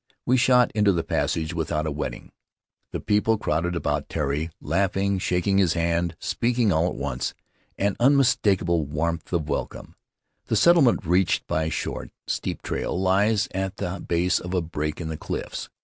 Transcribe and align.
We 0.25 0.35
shot 0.35 0.71
into 0.73 0.91
the 0.91 1.03
passage 1.03 1.53
without 1.53 1.85
a 1.85 1.91
wetting; 1.91 2.31
the 2.89 2.99
people 2.99 3.37
crowded 3.37 3.75
about 3.75 4.09
Tari, 4.09 4.49
laughing, 4.59 5.19
shaking 5.19 5.59
his 5.59 5.73
hand, 5.73 6.15
speaking 6.17 6.71
all 6.73 6.87
at 6.87 6.95
once 6.95 7.35
—■ 7.79 7.87
an 7.87 7.95
unmistakable 7.99 8.83
warmth 8.87 9.31
of 9.31 9.47
welcome. 9.47 9.93
The 10.47 10.55
settlement, 10.55 11.05
reached 11.05 11.45
by 11.45 11.65
a 11.65 11.69
short, 11.69 12.09
steep 12.25 12.63
trail, 12.63 12.99
lies 12.99 13.47
at 13.53 13.77
the 13.77 13.99
base 14.03 14.39
of 14.39 14.55
a 14.55 14.61
break 14.63 14.99
in 14.99 15.07
the 15.09 15.17
cliffs. 15.17 15.69